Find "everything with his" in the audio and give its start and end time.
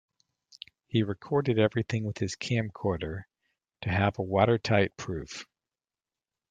1.59-2.35